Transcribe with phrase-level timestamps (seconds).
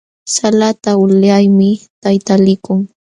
[0.35, 1.69] Salata ulyaqmi
[2.01, 2.79] tayta likun.